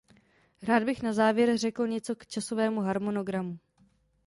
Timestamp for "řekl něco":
1.57-2.15